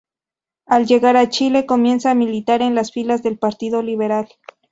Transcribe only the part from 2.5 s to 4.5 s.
en las filas del Partido Liberal.